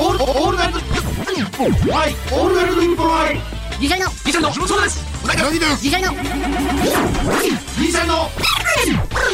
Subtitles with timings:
[0.00, 3.34] オールオールナイトニッポンはいオールナイトニッポンはい
[3.78, 8.14] ギリシャリのギシャリのそうですうなぎですギリシャリのギリシャリの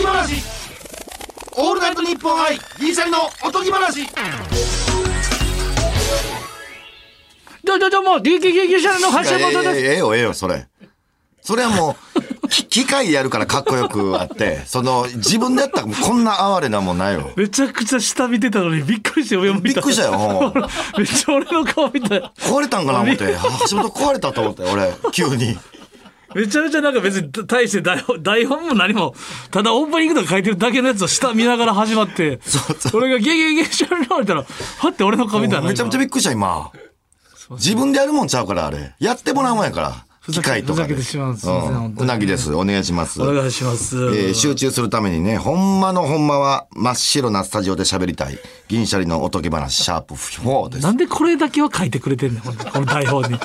[0.01, 0.43] 今話
[1.57, 4.09] オールナイトニッポンはいギリシャリのおとぎ話
[7.63, 9.87] どうどうどうも、ギギギギシャリの橋本です。
[9.87, 10.69] ええよ、ええよ、それ。
[11.43, 12.21] それはもう、
[12.69, 17.31] 機械でやるからかっこよくあって、その、自分でやったらこんな哀れなもんないよ。
[17.37, 19.81] めちゃくちゃ下見てたのにびっくりして上も見た。
[19.81, 20.53] びっくりしたよ、
[20.99, 22.33] めっちゃ俺の顔見たよ。
[22.41, 23.37] 壊れたんかな思って。
[23.37, 25.59] あ橋本壊れたと思って、俺、急に。
[26.35, 29.15] めちゃめちゃなんか別に大して台本台本も何も、
[29.51, 32.41] ただオープニングとか書いてるだけのやつを下見ながら始まって、
[32.93, 34.45] 俺がゲゲゲシャリの見たら、
[34.79, 36.71] はって俺の顔見たらめちゃめちゃびっくりした、今。
[37.53, 38.95] 自分でやるもんちゃうから、あれ。
[38.99, 40.06] やってもらうもんやから。
[40.33, 40.95] 機械とかで。
[40.95, 42.53] ふざけてしまうなぎです。
[42.55, 43.23] お願いします。
[43.23, 43.97] お願いします。
[43.97, 48.39] えー集中するためにね、ほんまのほんまは真っ白なスタジオで喋りたい。
[48.69, 50.93] 銀シャリのおとぎ話、シャープ4ですな。
[50.93, 53.39] んでこれだけは書いてくれてんねん、ほんとこの台本に。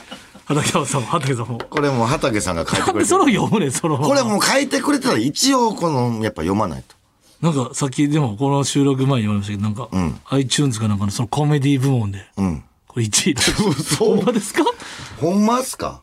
[0.46, 1.60] 畠山さんも、畠さんも。
[1.60, 3.34] これもう畑さんが書いてくれてそれ。
[3.34, 3.98] 読むねん、その。
[3.98, 6.96] これもう書いてくれてたら一応この、やっぱ読まないと。
[7.42, 9.90] なんかさっきでもこの収録前に言われましたけど、なんか、
[10.36, 12.64] iTunes かなんかのそのコメディ部門で、うん。
[12.88, 13.36] これ1位。
[13.98, 14.64] ほんまですか？
[15.20, 16.02] ほんまっすか？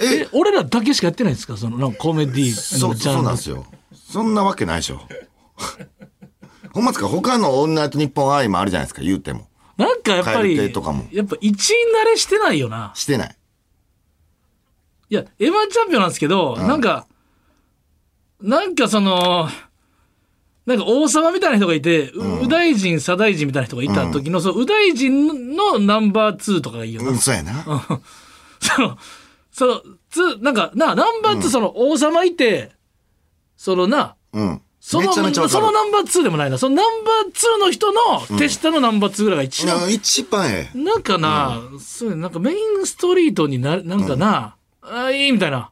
[0.00, 1.56] ええ、、俺らだけしかやってないんですか？
[1.56, 3.18] そのなんかコメディそう、のジャンル。
[3.18, 3.66] そうなんですよ。
[3.94, 5.00] そんなわけないでしょ。
[6.72, 7.08] ほんまっすか？
[7.08, 9.48] 他のオールナイトニッポン i もあるじゃないですか、言うても。
[9.76, 11.54] なんかやっぱり、蛙亭とかもやっぱ1位慣
[12.06, 12.92] れしてないよな。
[12.94, 13.36] してない。
[15.08, 17.06] いや、エヴァンチャンピオンなんですけど、なんか、
[18.40, 19.48] なんかその、
[20.66, 27.08] なんか王様みたいな人がいて、う右大臣、左大臣みたいな人がいた時の、その右大臣のナンバー2とかがいいよな。
[27.10, 27.64] うん、そうやな。
[28.60, 28.98] その、
[29.52, 32.72] その、つ、なんか、な、ナンバー2、その王様いて、
[33.56, 34.62] そのな、うん。
[34.80, 36.56] その、めちゃめちゃわかるそのナンバー2でもないな。
[36.56, 40.78] そのナンバー2の人の手下のナンバー2ぐらいが一番いや一番ええ。
[40.78, 45.70] なんかな、そうなんかメインストリートにな、なんかな、あいいみたいな。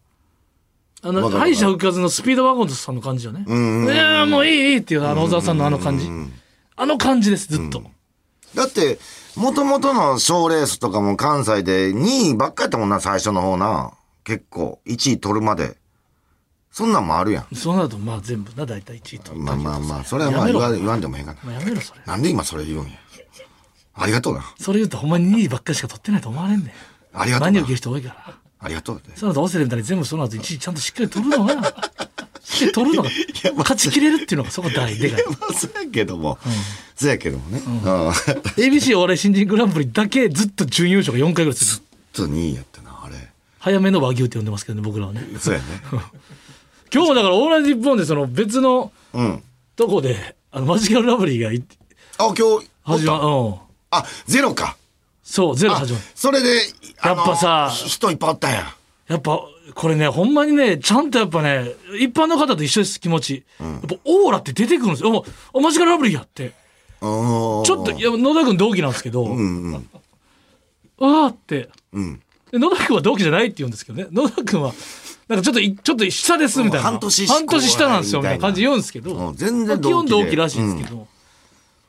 [1.00, 3.40] あの、わかる敗者復活のスピードワゴンズさんの感じよね。
[3.40, 6.06] んうんうんいやもういいいいっていうあの小沢さんのあの感じ。
[6.76, 7.82] あの感じです、ずっと。
[8.54, 8.98] だって、
[9.38, 13.92] もともとの賞レースとかも関西で2位ばっかやったもんな、最初の方な。
[14.24, 14.80] 結構。
[14.84, 15.76] 1位取るまで。
[16.72, 17.54] そんなんもあるやん。
[17.54, 19.34] そうなると、まあ全部な、大体1位と。
[19.36, 21.38] まあまあまあ、それはまあ言わ言わんでもええかな。
[21.44, 22.00] まあやめろ、それ。
[22.04, 22.90] なんで今それ言うんや？
[23.94, 24.44] ありがとうな。
[24.58, 26.72] それ言うとほんまに2位ばっかりしか取ってないと思われんねん。
[27.12, 28.34] ありがとうな何を受ける人多いから。
[28.60, 29.02] ありがとう。
[29.14, 31.74] その後、オセレみたいに全部その後1位ちゃんとしっかり取るのが、
[32.72, 33.10] 取るのが、
[33.58, 35.24] 勝ちきれるっていうのがそこ大でかい。
[35.26, 36.38] まあ、そうやけども。
[36.96, 37.62] そうやけどもね。
[37.64, 37.80] うん。
[37.82, 41.82] ずっ ABC お笑い新人グランプリだけずっと準優勝が4回ぐらいする。
[42.12, 43.16] と2位やったな、あれ。
[43.58, 45.24] 早めの和牛って呼んでますけどね、僕らはね。
[45.38, 45.66] そうやね。
[46.92, 49.42] 今日もだから、オーライ日本でその別のうん。
[49.76, 51.62] とこで、あの、マジカルラブリーがい
[52.18, 53.54] あ、今日、始ま、うん。
[53.90, 54.76] あ、ゼロか。
[55.22, 56.04] そう、ゼロあ始まる。
[56.14, 56.48] それで、
[57.04, 58.74] やっぱさひ人いっぱいおったんや。
[59.08, 59.38] やっぱ、
[59.74, 63.44] これね、ほんまにね、ちゃんとやっぱね、一般の方と一緒です、気持ち。
[63.60, 65.24] やっぱ、オーラって出てくるんですよ。
[65.52, 66.52] お、おマジカルラブリーやって。
[67.00, 67.06] う
[67.60, 67.64] ん。
[67.64, 69.72] ちょっと、いや、野田君同期なんですけど、うんうん。
[69.74, 71.68] わーって。
[71.92, 72.20] うん。
[72.50, 74.08] で野田君は同期じゃないって言うんですけどね。
[74.10, 74.72] 野田君は、
[75.28, 76.90] なんかちょっとい、ちょっと下ですみたいな。
[76.90, 79.14] 半年半年下なんですよ、みたいな感じで言うんですけど。
[79.14, 81.06] うん全然基本同期らしいんですけど。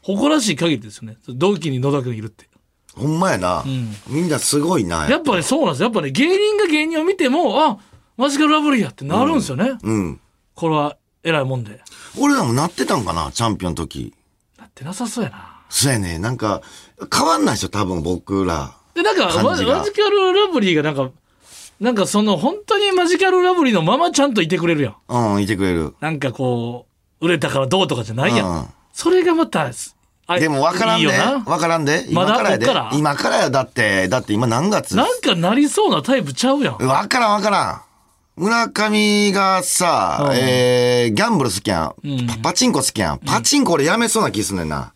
[0.01, 1.17] 誇らしい限りですよね。
[1.28, 2.50] 同期に野田君いるって。
[2.95, 3.63] ほんまやな。
[4.07, 5.07] みんなすごいな。
[5.09, 5.85] やっぱね、そうなんですよ。
[5.85, 7.77] やっぱね、芸人が芸人を見ても、あ、
[8.17, 9.77] マジカルラブリーやってなるんですよね。
[9.81, 10.19] うん。
[10.55, 11.81] これは、偉いもんで。
[12.17, 14.13] 俺らもなってたんかな、チャンピオンの時。
[14.57, 15.61] なってなさそうやな。
[15.69, 16.19] そうやね。
[16.19, 16.61] なんか、
[17.13, 18.73] 変わんないでしょ、多分僕ら。
[18.95, 21.11] で、なんか、ママジカルラブリーがなんか、
[21.79, 25.35] なんかその、本当にマジカルラブリーのままちゃんといてくれるやん。
[25.35, 25.95] うん、いてくれる。
[26.01, 26.88] なんかこ
[27.22, 28.47] う、売れたからどうとかじゃないやん。
[28.47, 29.72] うんそれがまた、あ
[30.38, 31.06] でも分からんで。
[31.06, 31.40] いいよな。
[31.40, 32.06] 分からんで。
[32.12, 32.90] まだ今からやでこっから？
[32.94, 33.50] 今からや。
[33.50, 34.95] だって、だって今何月？
[34.95, 36.78] なんかなりそうなタイプちゃうやん。
[36.78, 37.81] 分からん分からん。
[38.35, 42.38] 村上がさ、うんえー、ギャンブル好きやん,、んパ。
[42.38, 43.19] パチンコ好きやん。
[43.19, 44.94] パチンコ俺やめそうな気すんねんな。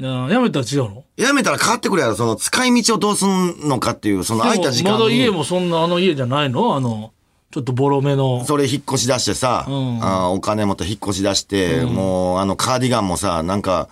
[0.00, 1.04] いややめたら違うの？
[1.16, 2.16] やめたら変わってくるやろ。
[2.16, 6.74] その使い道をどうすんのかっていう、その空いた時間まだ家もそんなあの家じゃないの？
[6.74, 7.12] あの、
[7.50, 8.44] ちょっとボロめの。
[8.44, 13.88] それ引っ越し出してさ、うんあーお金持って引っ越し出して、もうあのカーディガンもさ、なんか、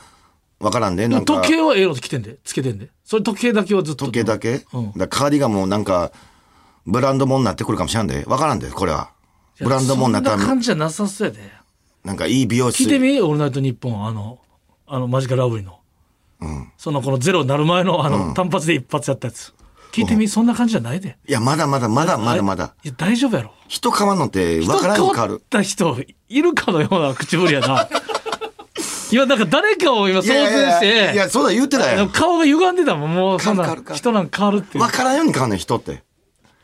[0.59, 1.35] わからんで、なんか。
[1.35, 2.39] 時計はええのつけてんで？
[2.45, 2.89] つけてんで？
[3.05, 4.07] それ時計だけはずっと。
[4.07, 6.13] 時計だけ、うんだカーディガンもなんか、
[6.87, 8.25] ブランドもんになってくるかもしれんで。
[8.27, 9.11] わからんで、これは。
[9.61, 11.41] ブランドもんになったそんなら、感じじゃなさそうやで。
[12.05, 12.85] なんかいい美容室。
[12.85, 13.21] 聞いてみ？
[13.21, 14.39] オールナイトニッポン、あの、
[14.87, 15.81] あの、マジカルラブリーの。
[16.79, 19.53] その、このゼロになる前の、あの、単発で一発やったやつ。
[19.93, 21.17] 聞いてみ、そんな感じじゃないで。
[21.27, 22.75] いや、まだまだ、まだまだまだ。
[22.85, 23.53] いや、大丈夫やろ。
[23.67, 25.41] 人変わんのって、わからん変わる人変わっ。
[25.49, 25.99] た人
[26.29, 27.89] いるかのような口ぶりやな。
[29.13, 32.11] 今なんか誰かを今想いやい像してやいや、いや、そうだ言ってたやん。
[32.11, 36.03] 顔が歪んでたもんもうそんな人なんか変わるっていうわからんように変わんねん、人って。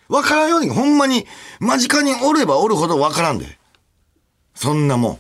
[0.09, 1.27] わからんように、ほんまに、
[1.59, 3.59] 間近におればおるほどわからんで。
[4.55, 5.19] そんなもん。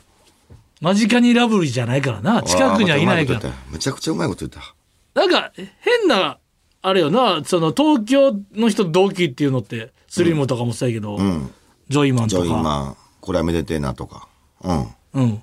[0.82, 3.40] 間近にラブリーじゃないからな近くにはいないから
[3.70, 4.74] めちゃくちゃうまいこと言った。
[5.14, 6.38] なんか変な
[6.82, 11.50] あれよなその東京の人同期っていうのってスリムとかもそうやけど、うん。
[11.88, 14.26] ジョイマンじゃあとか今、これはめでてえなとか。
[14.62, 14.86] うん。
[15.14, 15.42] うん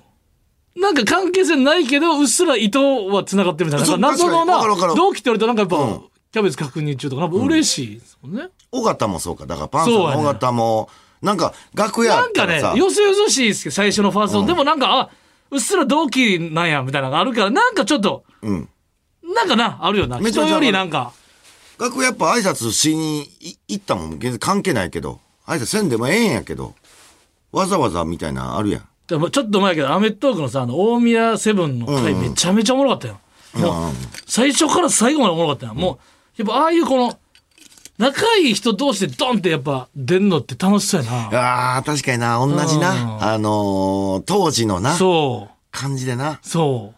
[0.80, 9.46] なんか関係性ないけどうっすら糸は繋がってるみたいななんか謎のな同期って言われたらなんかやっぱ、うんキャベツ確認中とかなんか嬉しいですもんね、尾形もそうか。
[9.46, 10.88] だからパンサーの尾形も、
[11.22, 15.10] なんか、楽屋なんかねよそよそしいですけど最初のファースト、でもなんかあ
[15.50, 18.68] うっすら同期なんやみたいなのがあるからなんかちょっとうん。
[19.34, 21.12] なんかなあるよな人よりなんか
[21.80, 24.10] 楽屋やっぱ挨拶しにい行ったもん。
[24.20, 25.18] 全然関係ないけど。
[25.46, 26.74] 挨拶せんでもええんやけど。
[27.50, 28.88] わざわざみたいなあるやん。
[29.10, 33.20] でもちょっと前やけど、アメトークのさ、あの、大宮セブンの回めちゃめちゃおもろかったよ。
[33.54, 33.92] もう、
[34.26, 35.74] 最初から最後までおもろかったよ。
[35.74, 35.98] も
[36.38, 37.18] う、やっぱああいうこの、
[37.98, 41.38] 仲いい人同士でドンってやっぱ出んのって楽しそうやな。
[41.38, 43.32] ああ、確かにな、同じうんな。
[43.32, 45.54] あのー当時のな、そう。
[45.72, 46.38] 感じでな。
[46.42, 46.94] そ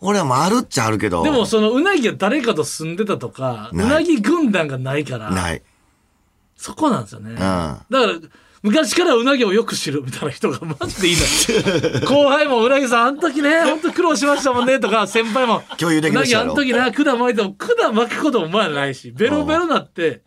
[0.00, 1.20] 俺はもうあるっちゃあるけど。
[1.20, 1.24] う。
[1.24, 5.62] でもそのうなぎが誰かと住んでたとか、うなぎ軍団がないから、ない。
[6.56, 7.32] そこなんですよね。
[7.32, 8.14] んだから、
[8.66, 11.22] 昔からうなぎをよく知るみたいな人がマジでいいの。
[12.04, 15.62] 後輩もうなぎさん、あの時ね、本当苦労しましたもんねとか、先輩も。
[15.78, 20.20] 共有できるうなぎあの時な、管巻いても、管巻くこともまだないし、ベロベロなって、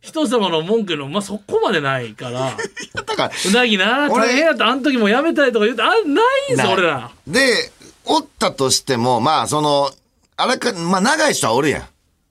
[0.00, 2.56] 人様の文句の、まあ、そこまでないから、
[3.04, 7.10] だから、うなぎな、俺大変やった、あの時もやめたいとか言うて、あ、ないんすないよ、俺ら。
[7.26, 7.70] で、
[8.06, 9.90] おったとしても、まあ、その、
[10.38, 11.82] あらか、まあ、長い人はおるやん。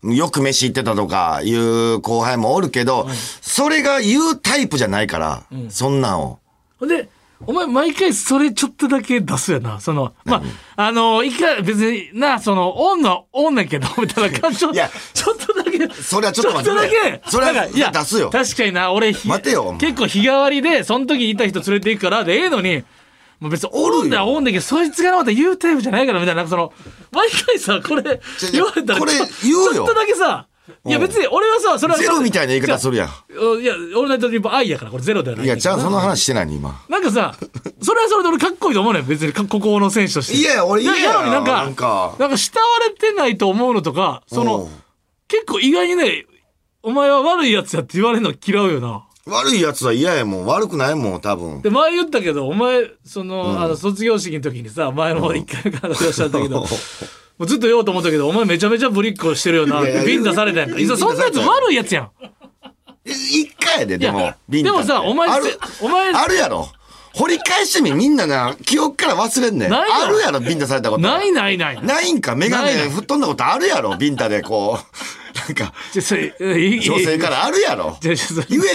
[0.03, 3.07] よく飯行ってたとかいう後輩もおるけど、
[3.41, 6.39] それが言うタイプじゃないから、そんなんを。
[6.79, 7.09] ほんで、
[7.45, 9.79] お前毎回それちょっとだけ出すやな。
[9.79, 10.37] その、ま
[10.75, 14.65] あ、あの、一回別にな、その、おんの、おんねんけど、みたいな 感じ。
[14.65, 15.93] いやちょっとだけ。
[16.01, 17.21] それはちょっと待ってちょっとだけ。
[17.29, 22.83] それはいや、出すよ確かにな、俺、ひ待てよ結構日替わりで、その時いた人連れて行くから、で、ええのに、
[23.43, 26.71] もう別におるんだよ、おんねんけど、そいつがなまた言うタイプじゃないから、みたいな、なんかその、
[27.11, 28.21] 毎回さ、これ、
[28.53, 30.47] 言われたら、これちょ言うよちょっとだけさ、
[30.85, 31.99] いや別に俺はさ、それは。
[31.99, 33.09] ゼロみたいな言い方するやん。
[33.09, 33.61] ん。
[33.61, 36.81] いや、俺のと愛やから、これゼロではないいや、じゃあその話してないね、今。
[36.87, 37.35] なんかさ、
[37.81, 40.37] それはそれで俺かっこいいと思うねん別にか、ここの選手として。
[40.37, 44.69] いやいや俺いや嫌ややのになんか、なんかなんか慕われてないと思うのとか、そうんの、
[45.27, 46.27] 結構意外にね、
[46.81, 49.03] お前は悪いやつやって言われるの嫌うよな。
[49.25, 50.45] 悪い奴は嫌やもん。
[50.45, 51.61] 悪くないもん、多分。
[51.61, 56.65] で、前言ったけど、お前、その、あの、卒業式の時にさ、前の方一回かなんかおっしゃったけど、 も
[57.39, 59.81] うずっと言おうと思ったけど、お前めちゃめちゃぶりっ子してるよな。
[60.03, 60.77] ビンタされたやんか。
[60.77, 62.09] いや、そんなやつ悪いやつやん。
[63.05, 63.11] い
[63.43, 64.33] 一回やで、でも。
[64.49, 66.69] ビンタでもさお前あるお前あるやろ。
[67.13, 69.69] 掘り返してみ、みんなな、記憶から忘れんねん。
[69.69, 71.01] ないよあるやろ、ビンタされたこと。
[71.01, 71.81] ないないない。
[71.81, 75.22] ないんか、メガネないない吹っ飛んだことあるやろ、ビンタでこう。
[75.47, 77.97] なんか、女性からあるやろ。
[78.01, 78.15] 言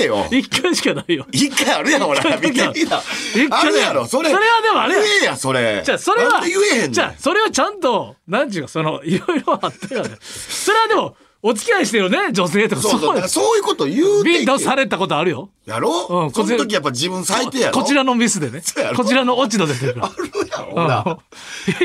[0.00, 0.26] えよ。
[0.30, 1.26] 一回しかないよ。
[1.32, 2.20] 一回あるやろ、俺。
[2.38, 3.02] ビンタビンタ
[3.34, 4.30] 一回あるやろ、それ。
[4.30, 5.82] それはでもあれや言えや、それ。
[5.84, 6.50] じゃあそれは言
[6.80, 6.92] えへん。
[6.92, 12.82] じゃあそれはちゃんとなんちゅうかそのいろいろあったよねそれはでもお付き合いしてるね女性とか。
[12.82, 15.50] そうそう、だからそういうこと言うてビンタされたことあるよ。
[15.66, 16.06] やろ？
[16.08, 17.74] うんこその時やっぱ自分最低やろ？
[17.74, 18.62] こちらのミスでね。
[18.96, 20.06] こちらの落ち度出てるから。
[20.06, 21.18] あるやろ、ほら。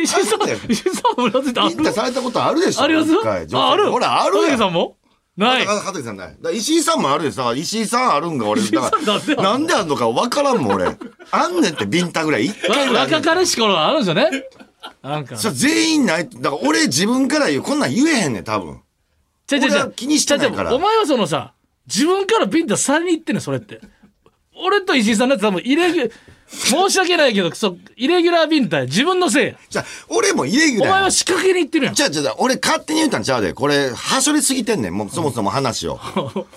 [0.03, 3.11] 石井さん石井さんもうなぜてあるビンタされたことあるでしょあります
[3.55, 3.91] あある。
[3.91, 4.57] ほら、あるやん。
[4.57, 4.97] さんも？
[5.37, 5.67] ない。
[5.67, 6.37] あ羽鳥さんない。
[6.41, 10.85] だ石井さんもあるでさ、石井さんあるんが俺、石井さんだからなんであんのか分からんもん俺。
[11.31, 12.45] あんねんってビンタぐらい。
[12.45, 14.45] 一回ぐらい若かりし頃はあるんですよね。
[15.01, 15.35] なんか。
[15.35, 16.29] 全員ない。
[16.29, 18.79] だから俺自分から言う、こんなん言えへんねん、多分。
[19.47, 20.73] ちゃちゃちゃ俺は気にしてないから。
[20.73, 21.53] お前はそのさ
[21.87, 23.81] 自分からビンタされに行ってんねんそれって。
[24.55, 26.11] 俺と石井さんのやつ多分イレギュ
[26.47, 28.85] 申し訳ないけどそうイレギュラービンタや。
[28.85, 29.55] 自分のせいや。
[29.69, 30.89] じゃあ俺もイレギュおラーや。
[30.89, 30.91] ん。
[30.91, 31.95] 前は仕掛けに行ってるやん。
[31.95, 33.53] じゃあじゃあ俺勝手に言うたんちゃうで。
[33.53, 35.99] これ、はしょりすぎてんねん、もうそもそも話を。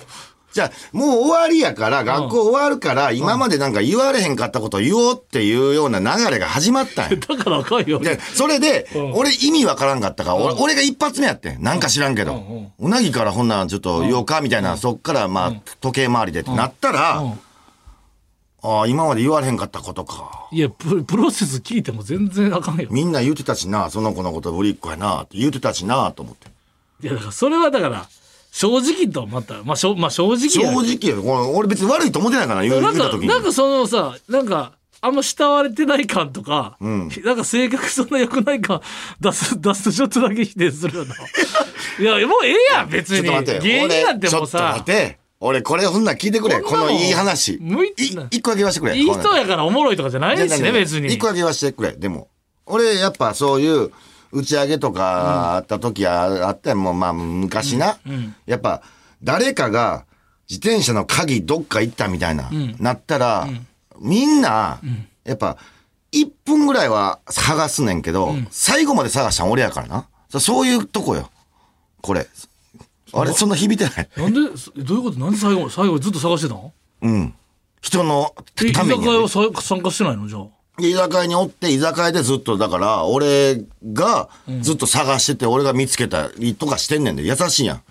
[0.56, 7.16] じゃあ、もう終わりやから、学校終わるから、今までなんか言われへんかったこと言おうっていうような流れが始まったんや。
[7.28, 11.62] だからあかんよで、それで、ん俺意味わからんかったから、俺俺が一発目やってん。
[11.62, 12.42] なんか知らんけど。
[12.78, 17.40] うなぎからほんならちょっと言おうかみたいな、そっからまあ、時計回りでってなったら、うん
[18.62, 20.48] ああ、今まで言われへんかったことか。
[20.50, 26.48] いやププロセス聞いても全然あかんよみんな言ってたしな、その子のことぶりっ子やな、って言ってたしな、と思って。
[27.02, 28.08] いやだからそれはだから
[28.56, 33.28] 正直とまたまあしょ、まあ、正直正や直よ、これ俺別に悪いと思ってないからな、言うなんた時に。
[33.28, 34.72] かなんかそのさなんか
[35.02, 38.80] あんま慕われてない感とか、ん なんか性格そんな良くない感
[39.20, 41.14] 出す出すとちょっとだけ否定するよな
[42.00, 43.68] いやもうええやん別にちょっと待って。
[43.68, 45.18] 芸人なんてもう俺ちょっとさ待って。
[45.38, 46.62] 俺、これほんなら聞いてくれ。
[46.62, 47.58] ここんなののいい話。
[47.60, 47.92] 向いい
[48.30, 48.96] 一個だけ言わしてくれ。
[48.96, 51.92] いい人やからおもろいとかじゃないですしね別に一個だけ言わしてくれ。
[51.92, 52.28] でも、
[52.64, 53.92] 俺、やっぱそういう
[54.32, 57.98] 打ち上げとかあった時はあったよもうまあ昔な。
[58.46, 58.82] やっぱ
[59.22, 60.04] 誰かが
[60.48, 63.48] 自転車の鍵どっか行ったみたいな、なったら、
[63.98, 64.80] みんな、
[65.24, 65.56] やっぱ
[66.12, 70.08] 1分ぐらいは探すねんけど、最後まで探したん俺やからな。
[70.28, 71.30] そそういうとこよ。
[72.00, 72.28] これ。
[73.12, 73.56] あれ、そんな？
[73.56, 74.08] 響いてない。
[74.16, 74.56] なんで？
[74.56, 75.18] そどういうこと？
[75.18, 76.72] なんで最後最後ずっと探してたの？
[77.02, 77.34] うん。
[77.80, 78.34] 人の
[78.72, 80.28] ためにやね、酒屋はさ参加してないの？
[80.28, 80.46] じゃあ
[80.78, 84.28] 居酒屋におって、居酒屋でずっと、だから、俺が
[84.60, 87.82] ずっと探してて、俺が見つけたりとかしてんねんで、優しいやん。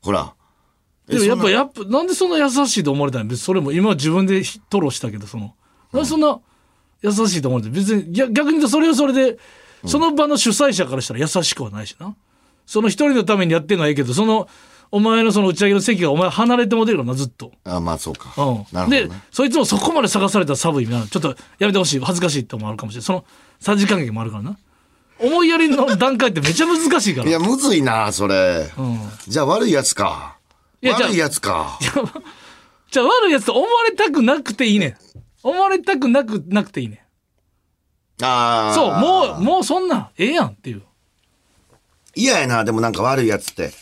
[0.00, 0.34] ほら。
[1.08, 5.54] えでもやっぱやっぱなんでそんな優しいと思われたんや別にそれも今自分で吐露したけどその。
[5.92, 6.40] なんでそんな
[7.02, 9.38] 優しいと思われて別に逆逆に言うとそれはそれで
[9.84, 12.14] その場の主催者からしたら優しくはないしな。
[12.66, 14.48] その一人のためにやってんのはいいけどその
[14.94, 17.50] お前のその打ち上げの席がお前離れても出るからなずっと。
[17.64, 18.34] あ、まあそうか。
[18.36, 19.22] うん、でなるほどね。
[19.32, 23.24] そいつもそこまで探されたら寒いみたいなちょっとやめてほしい恥ずかしいって思あるかもしれないその
[23.60, 24.58] 3時間劇もあるからな
[25.18, 28.70] 思いやりの段階ってめちゃ難しいからいや、むずいな、それ。
[28.76, 30.36] うん、じゃあ悪いやつか。
[30.82, 31.78] いやじゃあ悪いやつか。
[32.90, 34.96] じゃあ悪いやつと思われたくなくていいねん
[35.42, 37.02] 思われたくなくなくていいね
[38.20, 38.74] んああ。
[38.74, 40.82] そうもうもうそんなんええやんっていう
[42.14, 43.72] 嫌やな、でもなんか悪いやつって。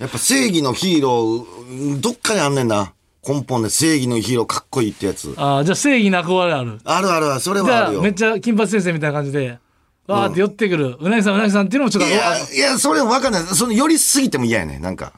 [0.00, 2.94] やっぱ正義のヒーロー、どっかにあんねんな。
[3.22, 5.34] 根本で正義のヒーローかっこいいってやつ。
[5.36, 8.02] ああじゃあ正義な憧れあるあるあるある、それじはあるよ。
[8.02, 9.58] めっちゃ金八先生みたいな感じで
[10.06, 13.42] わーって寄ってくる、うなぎさんうなぎさんっていうのもちょっといやあ、いや、それわかんない。
[13.42, 15.12] その、寄りすぎても嫌やねなんか。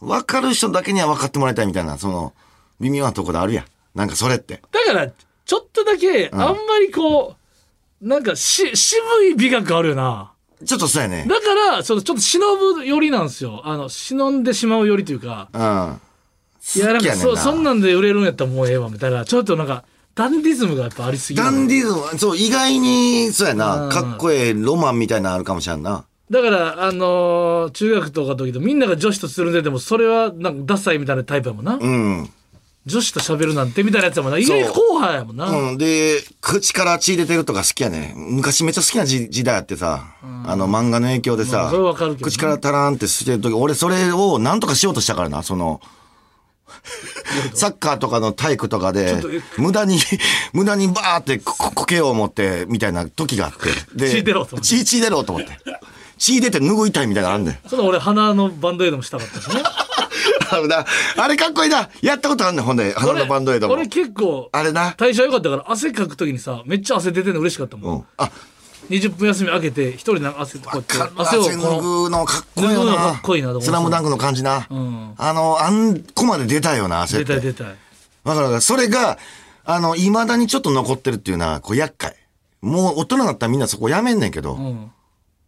[0.00, 2.34] わかる人だけには分かってもらいたいみたいな、その、
[2.78, 3.64] 微妙なとこであるやん。
[3.94, 4.60] なんかそれって。
[4.70, 7.36] だからちょっとだけあんまりこ
[8.02, 9.00] う、なんかし渋
[9.30, 10.32] い美学あるよな
[10.64, 11.26] ちょっとそうやね。
[11.28, 16.00] だからそのちょっと忍ぶ寄りなんですよあの忍んでしまう寄りというかうん。
[16.74, 19.84] いやなんかそそんなんで売れるんやったらもうええわみたいなちょっとなんか
[20.14, 23.86] ダンディズムがやっぱありすぎるダンディズム、そう、意外に、そうやうな。
[23.88, 26.06] んかっこええロマンみたいなのあるかもしれんな。
[26.30, 32.30] だからあのー中学とかの時とみんなが女子とつるんでてもそれはなんかダサいみたいなタイプやもんな、うん。
[32.86, 35.78] 女子と喋るなんてみたいなやつやもんな意外に後輩やもんな、うん。
[35.78, 38.14] で、口から血出てるとか好きやね。
[38.16, 45.80] 昔めっちゃ好きな時時代あってさ、あの漫画の影響でまさあそれかるけどね口からタラーンってしてる時、俺それをなんとかしようとしたからな、その、
[47.54, 49.20] サッカーとかの体育とかで
[49.58, 49.98] 無駄に、
[50.54, 53.68] 無駄にバーってこここけよう思って、みたいな時があって。
[53.96, 55.58] で血出ろと思って血、血出ろうと思って。
[56.18, 57.68] 血出て拭いたいみたいなのあんねん。
[57.68, 59.62] その俺鼻のバンドエイドもしたかったしね
[60.50, 60.86] あ
[61.16, 61.88] あれかっこいいな。
[62.02, 63.86] やったことあんねん、ほんで、鼻のバンドエイドも俺。
[63.86, 64.94] 結構あれな。
[64.96, 68.04] 代謝良かったから汗かく時にさめっちゃ汗出てんの嬉しかったもん、うん。
[68.16, 68.30] あ、
[68.90, 73.12] 20分休み明けて一人でな汗こうやってか汗をこのぐのかっこいいよ脱ぐのかな。
[73.14, 74.58] っこいいなとスラムダンクの感じな。
[74.58, 77.34] んあの、あんこまで出たよな、汗って。
[77.34, 77.76] 出たい出たい
[78.24, 78.60] わかるわかる。
[78.60, 79.18] それが、
[79.64, 82.16] あの、未だにちょっと残ってるっていうのは、こう、厄介。
[82.60, 84.90] もう大人になったらみんなそこやめんねんけど、うん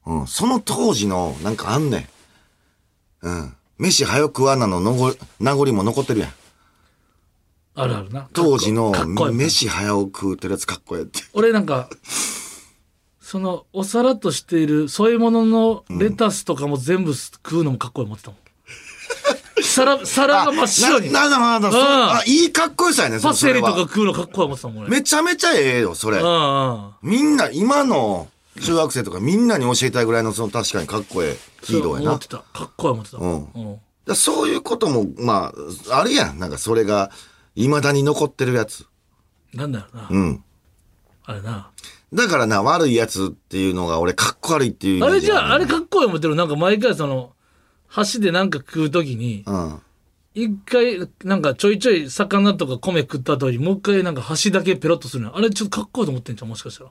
[0.07, 2.09] うん、その当時の、なんかあんね
[3.23, 3.27] ん。
[3.27, 3.55] うん。
[3.79, 6.33] 飯早く食わなののご名残も残ってるやん。
[7.75, 8.29] あるあるな。
[8.33, 11.21] 当時のかっこいい飯早く食うてるやつかっこええって。
[11.33, 11.89] 俺なんか
[13.21, 18.41] そのお皿としている添え物のレタスとかも全部食うのもかっこいい思ってたもん、
[19.63, 21.13] 皿 皿が真っ白に。
[21.13, 21.81] な、な、な、な、そう。
[21.81, 21.87] うん。
[21.87, 24.89] あ、いいかっこよさやね、そパセリとかそれは食うのかっこいい思ってたもん俺。
[24.91, 26.21] めちゃめちゃええよ、それ。
[26.21, 26.91] うんうん。
[27.03, 28.29] みんな、今の
[28.61, 32.11] 中学生とかみんなに教えたいぐらいの、その確かにかっこええヒーローやな。
[32.11, 35.53] 思ってたかっこいい思ってた、うんうんだそういうことも、ま
[35.91, 36.39] あ、あるやん。
[36.39, 37.11] なんかそれが、
[37.55, 38.87] 未だに残ってるやつ。
[39.53, 40.45] なんだろうな、うん。
[41.25, 41.71] あれな
[42.15, 47.33] だからな、悪いやつっていうのが俺、かっこ悪いっていうあれじゃああれかっこいい思ってるなんか毎回その
[47.87, 49.83] 箸でなんか食う時にうん。
[50.35, 56.91] 一回なんかちょいちょい魚とか米食った後にもう一回なんか箸だけペロッとするのあれちょっとかっこいいと思ってんじゃんもしかしたら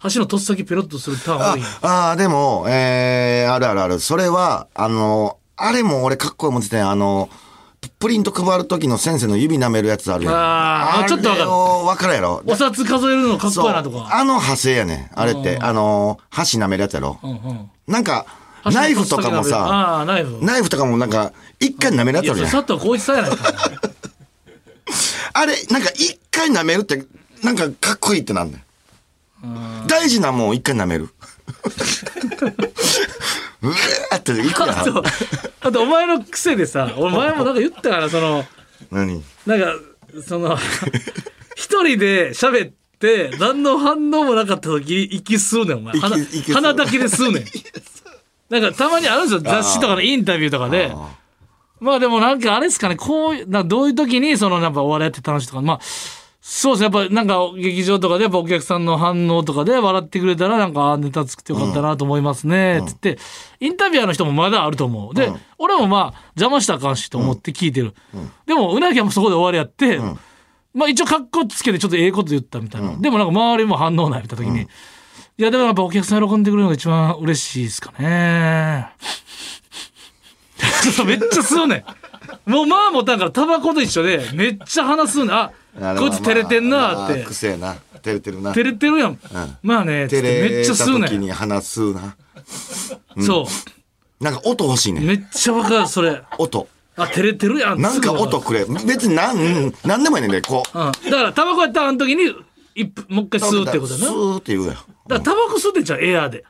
[0.00, 4.00] 箸のとっさきペロッとするターン多あいあー、でも、えー、あるあるある。
[4.00, 7.28] それは、あの、あれも俺かっこいい思ってたよあの、
[7.98, 10.34] プリント配る時の先生の指舐めるやつあるやん。
[10.34, 12.42] あーちょっとわかるあれをわかるやろ。
[12.46, 15.58] お札数えるのかっこいいなとかあの派生やねんあれって。
[15.60, 17.18] あの、箸舐めるやつやろ。
[17.22, 18.24] うんうんなんか、
[18.64, 22.50] ナイフとかもさ、ああナイフナイフとかもなんか、一回舐めるやつあるやん。
[22.50, 23.36] 佐藤浩市さんやないか
[25.34, 27.04] あれ、なんか一回舐めるって、
[27.42, 28.62] なんかかっこいいってなんねん。
[30.10, 31.08] 大事なもん一回舐める。
[33.62, 35.04] うわーっていくやあとん。
[35.60, 38.44] あとお前の癖でさお前もなんか言ったからその
[38.90, 39.22] 何？
[39.46, 39.66] なんか
[40.26, 40.58] その
[41.54, 45.94] 一人で喋って何の反応もなかった時息吸うねんお前。
[46.00, 46.54] 鼻息息吸う。
[46.54, 47.44] 鼻だけで吸うねん。
[48.50, 50.90] なんかたまにあるんですよ雑誌とかのインタビューとかで。
[50.92, 51.10] あ
[51.78, 55.60] まあでもなんかあれですかねこういうなどういう時にそのやっぱお笑いやって楽しいとか。
[55.62, 55.80] まあ
[56.42, 56.96] そうですね。
[56.96, 62.82] やっぱなんか劇場とかでやっぱお客さんの反応とかで笑ってくれたらなんかネタ作ってよかったなと思いますね。
[62.86, 63.18] つって
[63.60, 65.14] インタビュアーの人もまだあると思う。
[65.14, 67.94] で、俺もまあ邪魔したらあかんしと思って聞いてる、
[68.46, 69.98] でもうなぎはもうそこで終わりやって、
[70.72, 74.66] まあ一応カッコつけてちょっとええこと言ったみたいな、でもなんか周りも反応ないみたいな時に、い
[75.36, 78.92] やでもやっぱお客さん喜んでくれるのが一番嬉しいですかね。
[81.04, 81.84] めっちゃ吸うねん
[82.46, 85.52] もうまあもうだからタバコと一緒でめっちゃ話すねんあ
[85.98, 87.24] こいつ照れてんなって。
[87.24, 87.76] くせえな。
[88.02, 88.52] 照れてるな。
[88.52, 89.18] 照れてるやん、
[89.62, 90.20] まあねめっちゃ
[90.72, 91.08] 吸うねん。
[91.08, 92.16] 時に話すな。
[93.20, 93.46] そ
[94.20, 94.24] う。
[94.24, 95.00] なんか音欲しいね。
[95.00, 96.22] めっちゃわかるそれ。
[96.38, 96.66] 音。
[96.96, 97.80] あ照れてるやん。
[97.80, 98.64] なんか音くれ。
[98.64, 99.74] 別になん、うん。
[99.84, 100.78] なんでもいいねんで、こう。
[100.78, 102.34] うん、だからタバコやったらあの時に
[102.74, 104.04] 一分もう一回吸うってことだな。
[104.04, 104.76] スだかーって言うやん。
[105.08, 106.44] らタバコ吸ってんじゃんエアーで。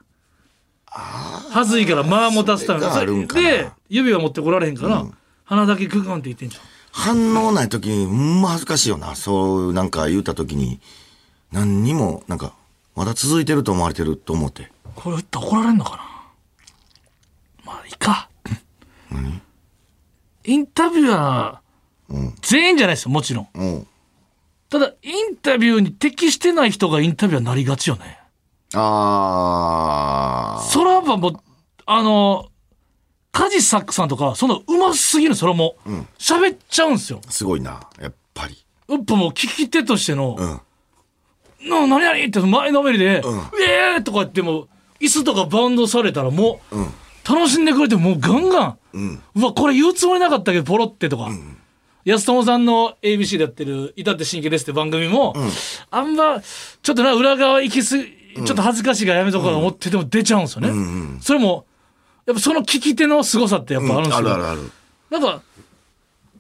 [0.92, 3.04] はずいから間持たすたんかな。
[3.04, 5.04] で指は持ってこられへんから、
[5.50, 9.16] 鼻だけクグンって言ってんじゃん反応ない時に、うんま恥ずかしいよな。
[9.16, 10.80] そう、なんか言った時に、
[11.52, 12.54] 何にも、なんか、
[12.94, 14.70] まだ続いてると思われてると思って。
[14.94, 16.02] これ言ったら怒られんのかな？
[17.64, 18.28] まあいいか
[20.44, 23.86] インタビュアー、全員じゃないですよもちろんうん。
[24.68, 28.18] ただインタビューに適してない人がインタビュアーになりがちよね
[28.74, 30.62] あー。
[30.64, 31.36] それはやっぱもう
[31.86, 32.49] あの
[33.32, 37.20] カジサックさんとかそのうますぎるそれはもう喋、っちゃうんですよ。
[37.28, 38.56] すごいな、やっぱり。
[38.88, 40.60] やっぱもう聞き手としてのうん。
[41.68, 44.68] 「な何々?」って前のめりで「ええー!」とか言っても
[44.98, 46.76] 椅子とかバウンドされたらもう、
[47.28, 51.28] 楽しんでくれてもうガンガン、うわこれ言うつもりなかったけどポロってとか、
[52.04, 55.34] 安友さんの ABC でやってる「至って真剣です」って番組も、
[55.90, 56.40] あんま
[56.82, 61.66] ちょっとな裏側行きすぎちょっと恥ずかしいからやめとこうと思ってても出ちゃうんですよね、それも
[62.30, 64.70] やっぱその聞き手の凄さってやっぱあるんですよ、あるあるある。
[65.10, 65.42] なんか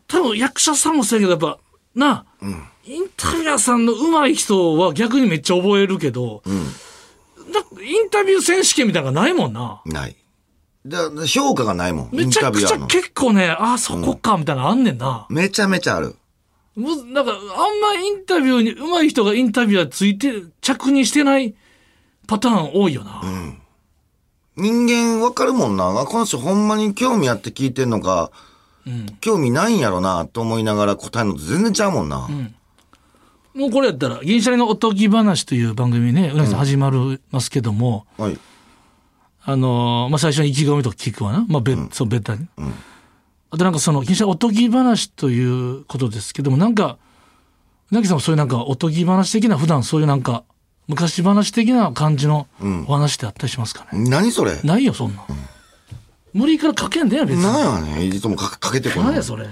[0.06, 1.60] 多分役者さんもそうやけどやっぱ
[1.94, 2.24] なあ、
[2.84, 6.42] インタビュアーさんの上手い人は逆にめっちゃ覚えるけど、
[7.52, 9.82] なんかインタビュー選手権みたいなのがないもんな。
[9.86, 10.16] ない。
[10.86, 12.08] だ評価がないもん。
[12.12, 12.78] めちゃくちゃ。
[12.86, 15.26] 結構ね、ああ、そこか、みたいなのあんねんな。
[15.28, 16.16] めちゃめちゃある。
[16.74, 17.38] もうなんか、あん
[17.80, 21.54] まインタビューに上手い人がインタビュアーついて、着任してない
[22.26, 23.20] パターン多いよな。
[24.60, 25.88] 人間わかるもんな。
[25.88, 28.30] あこの人ほんまに興味あって聞いてんのか、
[29.20, 32.28] 興味ないんやろなと思いながら答えるのと全然ちゃうもんな。
[33.54, 38.38] もうこれやったら、銀シャリのおとぎ話という番組ね、うなぎさん始まりますけども、はい。
[39.42, 41.44] あのーまあ、最初に意気込みとか聞くわな。
[41.48, 42.46] まあ、べ、そう、ベタに。
[43.50, 46.98] あとなんかその、銀シャリおとぎ話ということですけども、なんか、
[47.90, 50.44] うなぎさんもそういうなんか、おとぎ話的な、普段そういうなんか、
[50.90, 52.48] 昔話的な感じの
[52.88, 54.10] お話ってあったりしますかね。
[54.10, 54.60] 何それ？
[54.64, 55.26] ないよ、そんなん。
[56.34, 57.42] 無理から書けんだよ、別に。
[57.44, 58.12] なんやねん。
[58.12, 59.22] いつもかかけてこない何や、。
[59.22, 59.46] それ。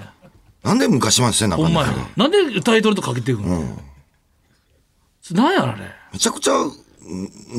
[0.64, 2.28] なんで昔までしてんなあかほんまやんねんそれ。
[2.28, 3.48] なんでタイトルとかけていくの、
[5.32, 5.82] なんやあれ。
[6.12, 6.72] めちゃくちゃ、うん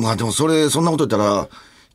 [0.02, 1.48] まあでもそれ、そんなこと言ったら、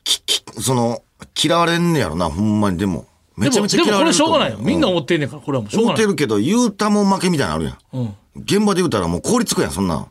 [0.03, 1.03] き、き、その、
[1.41, 2.79] 嫌われんねやろな、ほんまに。
[2.79, 3.05] でも。
[3.37, 4.57] めちゃめちゃでも、でもこ嫌われると思れしょうがないよ。
[4.59, 6.03] みんな思ってんねんから、これはもうしょう思がない。
[6.03, 7.77] ってるけど、言うたもん負けみたいなのあるやん。
[7.93, 8.15] うん。
[8.35, 10.07] 現場で言うたらもう凍りつくやん、そんなん。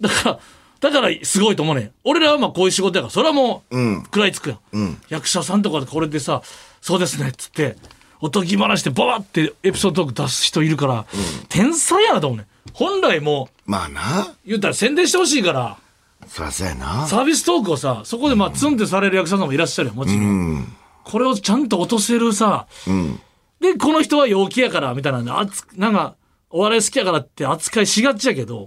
[0.00, 0.38] だから、
[0.80, 1.92] だからすごいと思うねん。
[2.04, 4.98] 俺らはまあこういう仕事やから、それはもう、うん食らいつくやん。
[5.08, 6.42] 役者さんとかでこれでさ、
[6.80, 7.76] そうですね、っつって、
[8.20, 11.06] おとぎ話でババってエピソードトーク出す人いるから、
[11.48, 12.46] 天才やなと思うねん。
[12.72, 14.34] 本来もう、まあな。
[14.46, 15.78] 言ったら宣伝してほしいから、
[16.26, 17.06] そりゃそうやな。
[17.06, 20.22] サービストークをさ、そこでまあツンってされる役者さんもいらっしゃるよ、もちろん。
[20.22, 20.26] う
[20.58, 20.76] ん。
[21.04, 23.20] これをちゃんと落とせるさ、うん。
[23.60, 25.42] で、この人は陽気やから、みたいなな
[25.90, 26.14] んか、
[26.50, 28.66] お笑い好きやからって扱いしがちやけど、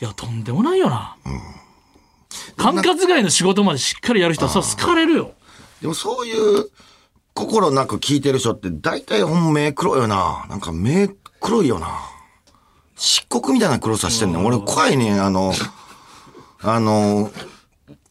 [0.00, 1.16] いや、とんでもないよな。
[2.56, 5.32] 管轄外の仕事までしっかりやる人は、それ好かれるよ。
[5.80, 6.70] でもそういう、
[7.34, 10.46] 心なく聞いてる人って、大体ほんま目黒いよな。
[10.48, 11.08] なんか目
[11.40, 11.88] 黒いよな。
[12.96, 14.46] 漆黒みたいな黒さしてんねん。
[14.46, 15.52] 俺怖いねん、あの、
[16.62, 17.30] あの、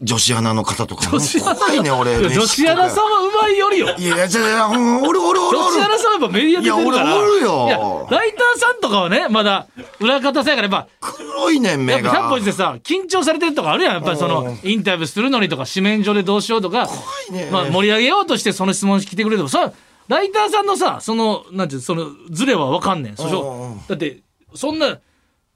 [0.04, 1.10] 女子アナの方とか。
[1.10, 2.20] 怖いねん、俺。
[2.20, 3.96] いや女子アナさんはうまいよりよ。
[3.98, 7.06] いやじゃあいや、ほんま俺、俺、俺、女子アナさんはやっぱメディア出てるから。
[7.06, 9.68] いや俺おるよライターさんとかはね、まだ、
[10.00, 12.40] 裏方さやから、やっぱ、黒いねん、目やっぱ100歩が。
[12.40, 13.94] してさ、緊張されてるとかあるやん。
[13.96, 16.90] やっぱりその、インタビューするのにとか、紙面上でどうしようとか、
[17.30, 19.72] いねまあ盛り上げようとしてその質問来てくれても、さ、
[20.10, 23.16] ライターさんのさ、その、なんていう、その、ズレはわかんねん。
[23.16, 24.20] そだって、
[24.54, 25.00] そんな、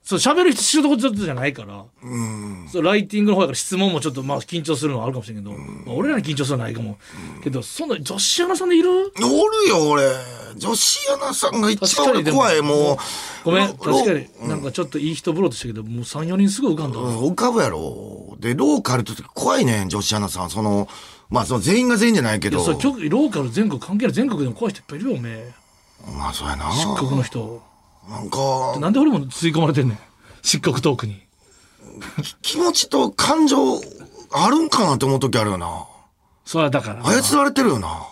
[0.08, 1.84] そう、喋る仕事じゃないから、
[2.72, 6.96] そうライティングの方やから質問もちょっとまあ緊張するのはあるかもしれんけど、まあ俺らに緊張するのはないかも。
[7.44, 8.88] けど、そんな女子アナさんでいる？
[8.90, 10.04] おるよ、俺。
[10.56, 12.96] 女子アナさんが一番俺怖い、もう。
[13.44, 18.34] ごめん、ろ確かに、なんかちょっといい人ぶろうとしたけど、もう3、4人すぐ浮かんだ浮かぶやろ。
[18.40, 20.48] で、ローカルとって怖いねん、女子アナさん。
[20.48, 20.88] その、
[21.28, 22.60] まあ、その全員が全員じゃないけど。
[22.60, 25.52] そう局ローカル全国関係ない全国でも怖い人いっぱいいるよおめえ
[26.16, 26.72] まあ、そうやな。
[26.72, 27.67] 四国の人
[28.08, 29.98] なんか、なんで俺も吸い込まれてんねん。
[30.42, 31.20] 漆黒トークに。
[32.42, 33.80] 気持ちと感情
[34.32, 35.86] あるんかなって思う時あるよな。
[36.44, 37.04] それはだから。
[37.04, 38.06] 操られてるよな。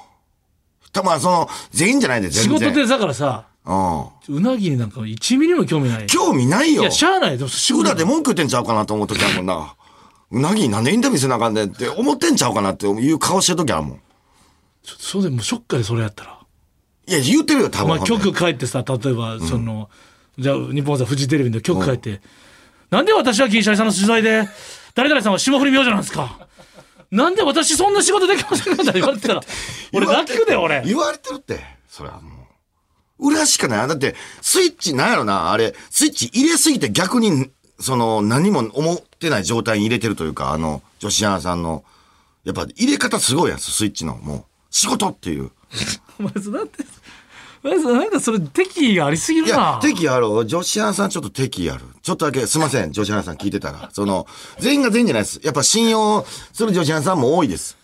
[0.92, 2.72] たまあ、その、全員じゃないで、仕全然。
[2.72, 4.36] 事でだからさ、うん。
[4.36, 6.06] うなぎになんか1ミリも興味ない。
[6.06, 6.82] 興味ないよ。
[6.82, 7.38] いや、しゃあない。
[7.38, 9.74] でも仕事裏で文句言ってんちゃうかなと思う時あるもんな。
[10.30, 14.00] うなぎになんでインタビューせなあかんねんって思ってんちゃうかなっていう顔してる時あるもん。
[14.82, 16.35] そうでもうショックでそれやったら。
[17.06, 17.88] いや、言うてるよ、多分。
[17.98, 19.88] まあ曲書いてさ、例えば、その、
[20.38, 22.20] じゃあ、日本さんフジテレビの曲書いて、
[22.90, 24.48] なんで私は銀シャリさんの取材で、
[24.94, 26.46] 誰々さんは霜降り明星なんですか？
[27.10, 28.82] なんで私そんな仕事できませんか？
[28.82, 29.40] って言われてたら、
[29.92, 30.82] 俺泣くで、俺。
[30.84, 31.60] 言われてるって。
[31.88, 32.46] それはも
[33.20, 33.28] う。
[33.28, 33.88] 裏しかない。
[33.88, 41.84] だって、スイッチなんやろな、あれ、スイッチ入れすぎて逆に、その、何も思ってない状態に入れてるというか、あの、女子アナさんの、
[42.44, 44.16] やっぱ入れ方すごいやん、スイッチの。
[44.16, 45.50] もう、仕事っていう。
[46.18, 46.84] お前それだって、
[47.62, 49.78] なんかそれ敵意がありすぎるないや、。
[49.82, 50.46] 敵ある。
[50.46, 51.84] 女子アナさんちょっと敵ある。
[52.02, 53.90] ちょっとだけ、すいません、女子アナさん聞いてたら。
[53.92, 54.26] その、
[54.58, 55.40] 全員が全員じゃないです。
[55.42, 57.76] やっぱ信用する女子アナさんも多いです。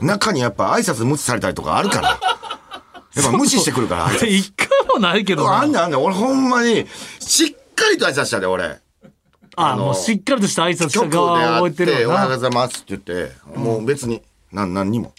[0.00, 2.18] 中にやっぱ挨拶無視されたりとかあるから。
[3.14, 6.02] やっぱ無視してくるから、一回もないけどなあんねんあんねん。
[6.02, 6.86] 俺ほんまに、
[7.20, 8.80] しっかりと挨拶したで、俺。
[9.56, 12.30] あ、のしっかりとした挨拶した側会覚えってて、おはよう。
[12.30, 15.12] ございますって言って、もう別に、なん、何にも。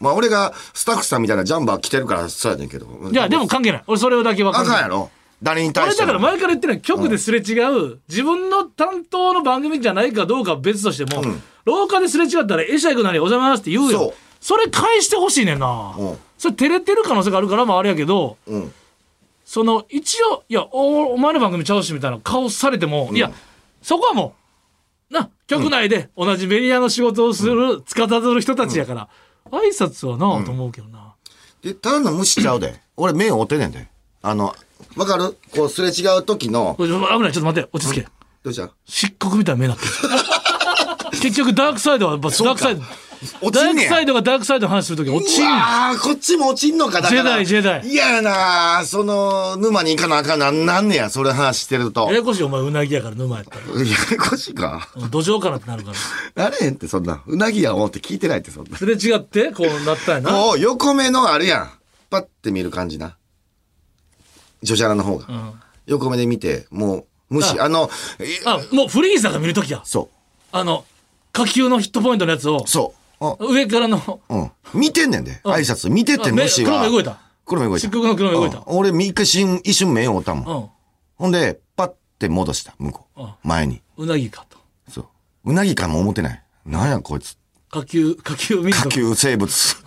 [0.00, 2.86] まあ俺がスタッフさんみたいなジャンバー着てるからそうやねんけど。
[3.10, 3.84] いや、でも関係ない。
[3.86, 4.68] 俺それだけ分かある。
[4.68, 5.10] かんやろ。
[5.42, 6.06] 誰に対俺しても。
[6.08, 7.58] だから前から言ってない局ですれ違
[7.92, 11.22] う、自分の担当の番組じゃないかどうかは別としても、
[11.64, 14.14] 廊下ですれ違ったら「会釈なりおはようございます」って言うよそう。
[14.40, 16.18] それ返してほしいねんな、うん。
[16.38, 18.72] それ照れてる可能性があるからまああれやけど、うん。
[19.44, 23.30] その一応「いやおお前の番組ちゃうし」みたいな顔されても、いや
[23.82, 24.34] そこはも
[25.10, 29.08] うな局内で同じメディアの仕事をする、つかたどる人たちやから、
[29.48, 31.14] 挨拶はなと思うけどな、
[31.62, 32.80] で、ただの無視ちゃうで。
[32.96, 33.88] 俺目を追ってんねんで。
[34.22, 34.54] あの、
[34.96, 35.36] わかる？
[35.54, 37.32] こうすれ違う時の、危ない。
[37.32, 37.68] ちょっと待って。
[37.72, 38.08] 落ち着け、
[38.42, 38.70] どうした？
[38.86, 39.92] 漆黒みたいな目になってる
[41.20, 42.82] 結局ダークサイドはやっぱダークサイド
[43.50, 47.16] ダークサイドがダークサイドの話するとき落ちんああ、こっちも落ちんのか、だから。
[47.16, 52.06] ジェダイジェダイ嫌やなその、沼に行かなあかんなんなんねや、それ話してると。
[52.06, 54.88] ややこしいお前うなぎやから沼やったらややこしいか。
[55.10, 55.92] 土壌かなってなるか
[56.36, 57.22] らなれへんって、そんな。
[57.26, 58.76] うなぎや思って聞いてないって、そんな。
[58.76, 61.70] すれ違ってこうなったんやなもう、横目のあるやん。
[62.10, 63.16] パッて見る感じな。
[64.62, 65.26] 女子アナの方が。
[65.26, 67.58] ん横目で見て、もう、無視。
[67.58, 70.08] あの、えあもうフリーザが見るときやそ
[70.52, 70.84] あの
[71.32, 72.68] 下級のヒットポイントのやつをう。
[72.68, 73.24] そう。
[73.24, 74.50] あ上からのうん。
[74.74, 75.40] 見てんねんで。
[75.44, 76.70] 挨拶見てってあ目無視は。
[76.70, 77.88] 黒目動いた黒目動いた。
[77.88, 80.56] 漆黒の黒目動いたうん俺、一回瞬一瞬目を追ったもん。
[80.56, 80.68] うん
[81.16, 81.88] ほんで、パッ
[82.20, 83.30] て戻した、向こううん。
[83.42, 83.82] 前に。
[83.96, 85.50] うなぎかとそう。
[85.50, 86.42] うなぎかも思ってない。
[86.64, 87.36] なんやこいつ。
[87.70, 89.52] 下級下級民族下級生物。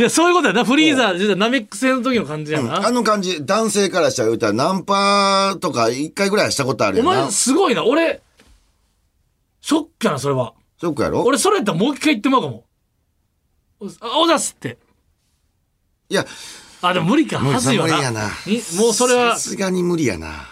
[0.00, 7.20] いやそういうことやなフリーザ実はナメック星の時の感じやな、あの感じ、男性からしたら言うたらナンパとか一回ぐらいはしたことあるおよな。
[7.22, 8.20] 前すごいな俺
[9.64, 10.52] ショックやなそれは。
[10.78, 11.22] ショックやろ？
[11.22, 12.64] 俺それやったらもう一回言ってまうかも。
[14.00, 14.76] あおだすって。
[16.10, 16.26] いや、
[16.82, 17.38] あでも無理か。
[17.38, 17.94] はずいわな。
[17.94, 18.28] 無理やな。
[18.44, 19.32] にもうそれは。
[19.36, 20.50] さすがに無理やな。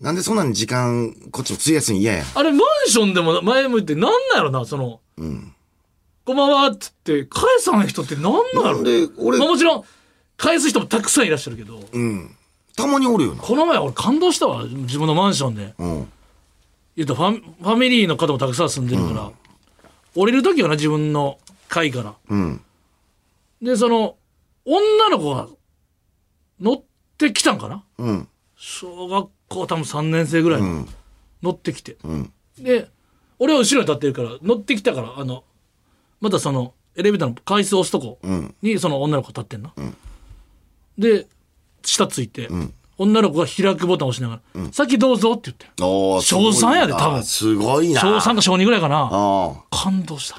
[0.00, 2.24] なんでそんなに時間、こっちも費やすん嫌や。
[2.24, 2.26] ん。
[2.34, 5.00] あれマンションでも前も言ってなんなんやろなその
[6.26, 9.84] 「こんばんは」っつって返さない人ってなんなんやろなんで、俺まあ、、もちろん
[10.36, 12.36] 返す人もたくさんいらっしゃるけど、うん。
[12.76, 13.42] たまにおるよな。
[13.42, 15.74] この前俺感動したわ自分のマンションで。
[15.78, 16.08] うん。
[16.96, 19.32] 言うとファミファミリーの方もたくさん住んでるから、
[20.14, 22.60] 降りる時はな自分の階からうん。
[23.60, 24.16] でその
[24.64, 25.48] 女の子が
[26.60, 26.82] 乗っ
[27.18, 27.84] てきたんかな？
[27.98, 28.28] うん。
[28.56, 30.88] 小学校多分3年生ぐらいの、うん。
[31.42, 32.32] 乗ってきてうん。
[32.58, 32.88] で
[33.38, 35.44] 俺は後ろに立ってるから乗ってきたからあの
[36.20, 38.54] またそのエレベーターの階数を押すとこうん。
[38.62, 39.74] にその女の子が立ってんな、
[40.96, 41.26] で
[41.82, 42.48] 下ついて、
[42.96, 48.00] 女の子が開くボタンを押しながら「先どうぞ」って言っておー小3やで多分すごいな。
[48.00, 50.38] 小3か小2ぐらいかなあ感動した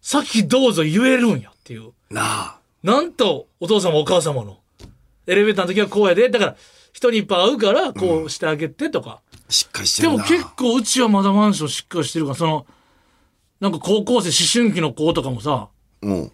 [0.00, 2.14] 先どうぞ言えるんやっていうあ。
[2.14, 2.58] なあ。
[2.82, 4.58] なんとお父様お母様の
[5.26, 6.56] エレベーターの時はこうやでだから
[6.92, 10.18] 人にいっぱい会うからこうしてあげてとか、しっかりしてでも。
[10.18, 12.66] 結構うちはまだマンションしっかりしてるからその
[13.60, 15.68] なんか高校生思春期の子とかもさ
[16.02, 16.32] うん。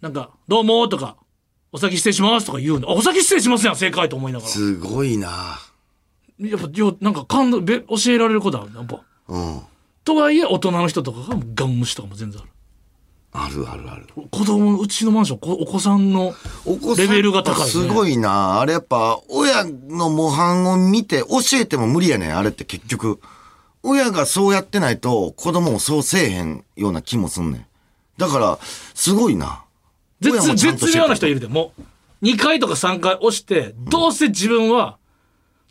[0.00, 1.16] なんか「どうも」とか
[1.72, 5.60] 「お先失礼します」とか言うんだあお先失礼しますやん正解と思いながらすごいな。
[6.38, 9.60] やっぱよなんか感動べ教えられることあるやっぱうん。
[10.04, 12.48] とはいえ大人の人とかがガン無視とかも全然ある
[13.32, 14.06] あるあるある。
[14.30, 16.34] 子供うちのマンションこお子さんの
[16.96, 18.60] レベルが高いねすごいな。
[18.60, 23.20] あれやっぱ、親の模範を見て教えても無理やねん、あれって結局。
[23.82, 27.66] 親がそうやってないと子供もそうせえへんような気もすんねん。
[28.16, 28.58] だから、
[28.94, 29.62] すごいな。
[30.20, 31.82] 絶絶妙な人いるでもう
[32.26, 34.98] 2回とか3回押して、どうせ自分は、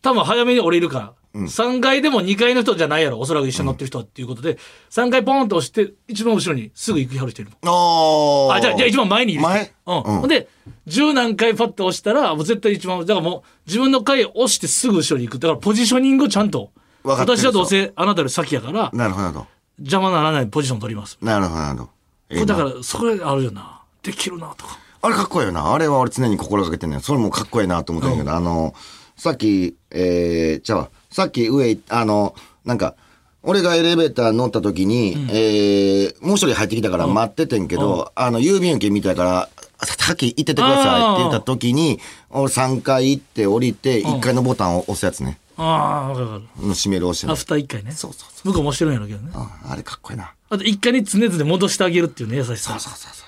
[0.02, 4.58] 多分早めに降りるから、3階でも2階の人じゃないやろ、おそらく一緒に乗ってる人はっていうことで、
[4.90, 7.60] 3階ポンと押して、一番後ろにすぐ行くはる人いるもん。
[7.70, 9.50] おーあ、じゃあ、じゃあ一番前にいる人。
[9.50, 9.74] 前？
[9.86, 10.22] うん。
[10.22, 10.48] うんで、
[10.88, 15.40] 10何回パッと押したら、もう絶対一番、だからもう、自分の回押してすぐ後ろに行く。
[15.40, 16.72] だからポジショニングをちゃんと、
[17.04, 19.48] 私はどうせあなたより先やから、なるほど
[19.80, 21.18] 邪魔ならないポジション取ります。
[21.22, 21.28] ど。
[21.28, 21.90] なるほどなるほど。
[22.30, 23.77] えだから、それあるよな。
[24.08, 24.80] できるな、とか。
[25.02, 25.74] あれかっこいいよな。
[25.74, 27.02] あれは俺常に心がけてんねん。
[27.02, 28.74] それもかっこいいなと思ったんだけど、あの、
[29.18, 32.96] さっき、えー、じゃあ、さっき上、あの、なんか、
[33.44, 39.50] 俺がエレベーター乗った時に、えー、もう一人入ってきたから待っててんけど、あの、郵便受けみたいから、
[39.84, 45.38] 先行っててくださいって言った時に、俺3回行って降りて、1階のボタンを押すやつね。
[45.58, 46.68] ああ、わかるわかる。
[46.74, 47.92] 閉める押してねアフター1回ね。
[47.92, 49.32] そうそう向こうもしてるんやろうけどね。
[49.34, 50.34] うんあれかっこいいな。
[50.50, 52.72] あと1回に常々戻してあげるっていうね、優しさ。
[52.72, 53.28] そうそうそう。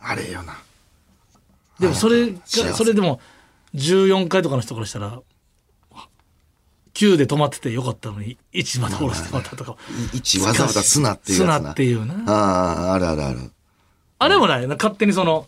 [0.00, 0.56] あれよな。
[1.78, 2.38] でもそれが
[2.74, 3.20] それでも
[3.74, 5.20] 14回とかの人からしたら
[6.94, 9.76] 9で止まっててよかったのに1まで下ろしてまたとか。
[10.12, 11.58] 一わざわざすなっていうやつな。
[11.58, 12.14] すなっていうな。
[12.26, 13.52] ああ、あるあるある。
[14.18, 14.74] あれもないな。
[14.74, 15.46] 勝手にその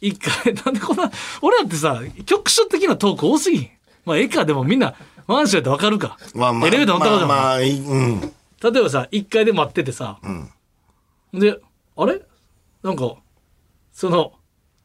[0.00, 1.10] 一回 なんでこんな
[1.40, 3.70] 俺だってさ局所的なトーク多すぎん。
[4.04, 4.44] まあええか。
[4.44, 4.94] でもみんな
[5.26, 8.20] マンションやってわかるか、まあまあ、エレベーター乗ったこともまあまうん。
[8.20, 10.18] 例えばさ1階で待っててさ、
[11.32, 11.60] で
[11.96, 12.20] あれ？
[12.82, 13.14] なんか
[13.92, 14.32] その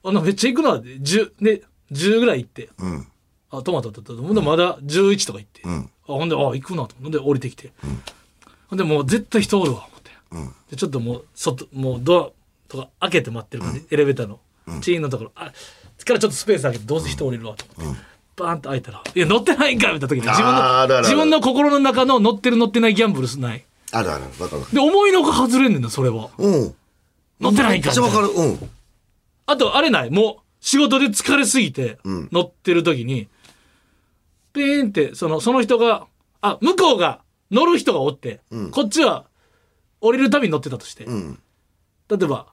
[0.04, 0.76] あのめっちゃ行くな。
[0.76, 2.70] って10で10ぐらい行って。
[2.78, 3.08] うん。
[3.52, 5.72] あトマトだったほんでまだ11とか行って、ん。
[5.74, 7.72] あほんであ行くなとほんで降りてきて、
[8.68, 10.12] ほんでもう絶対人おるわ思って、
[10.72, 12.34] でちょっともう外もうド
[12.68, 14.39] アとか開けて待ってるからね、エレベーターの、
[14.82, 15.32] チーンのところ。
[15.36, 15.52] あ
[16.06, 18.02] からちょっとスペース開けてどうせ人降りるわと思って、
[18.36, 21.04] バーンと開いたら「いや乗ってないんか」みたいな時に自分のあーあるあるある。
[21.04, 23.65] 自分の心の中の乗ってる乗ってないギャンブルすない。
[23.91, 24.24] あるある。
[24.39, 24.63] わかる。
[24.72, 26.30] で思いのが外れんねんなそれは。
[26.38, 26.76] うん。
[27.39, 28.28] 乗ってないんかめっちゃわかる。
[28.28, 28.70] うん。
[29.46, 30.10] あと、あれない？
[30.12, 33.28] もう、仕事で疲れすぎて、ん乗ってる時に、
[34.54, 36.08] ピーンって、その、その人が、
[36.42, 39.26] あ、向こうが、乗る人がおって、んこっちは、
[40.02, 41.40] 降りるたびに乗ってたとして、うん。
[42.10, 42.48] 例えば、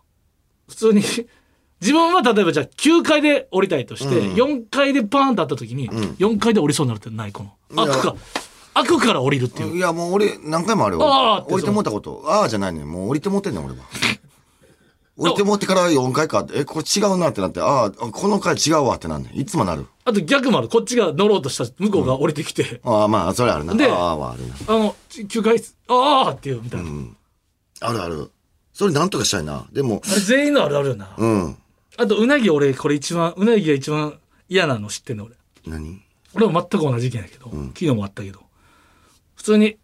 [0.68, 1.02] 普通に、
[1.80, 7.32] 自分は例えばじゃあ9階で降りたいとして、4階でパーンとあった時に、4階で降りそうになるってない？
[7.32, 7.84] この。
[7.84, 8.16] いや開くか、
[8.74, 9.76] 開くから降りるっていう。
[9.76, 11.02] いや、もう俺、何回もあるよ。
[11.50, 12.22] 降りてもったこと。
[12.26, 13.80] ああじゃないねんもう降りてもってんねん、俺は。
[15.16, 16.46] 降りてもってから4回か。
[16.54, 19.38] え、これ違うなってなって、ああ、この回違うわってなんねん。
[19.38, 19.86] いつもなる。
[20.04, 20.68] あと逆もある。
[20.68, 23.74] こっちが乗ろうとした向こうが降りてきて、ああ、まあ、それあるな。
[23.74, 24.54] でああ、はあるな。
[24.68, 26.90] あの、9階、ああっていうみたいな。
[27.80, 28.30] あるある。
[28.72, 29.66] それなんとかしたいな。
[29.70, 31.14] でも、あれ全員のあるあるよな。
[31.18, 31.56] うん。
[31.98, 35.34] あと、うなぎ俺、これ一番、うなぎが一番嫌なの知ってんの俺。
[35.66, 36.02] 何？
[36.34, 38.40] 俺も全く同じ意見やけど、昨日もあったけど。
[39.34, 39.76] 普通に、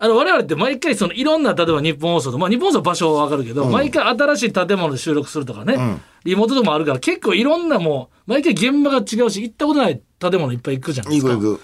[0.00, 6.00] あの、我々って毎回そのいろんな、例えば日本放送と、まあ日本放送場所はわかるけど、毎回新しい建物で収録するとかね、ん。
[6.24, 11.32] リモートとかもあるから、結構いろんなもう、毎回現場が違うし、行ったことない建物いっぱい行くじゃないですか。
[11.32, 11.60] 行く行く。